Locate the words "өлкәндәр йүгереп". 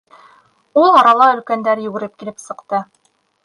1.35-2.19